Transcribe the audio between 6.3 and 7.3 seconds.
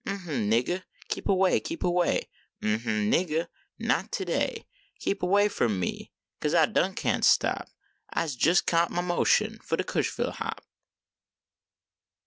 kase I done kain t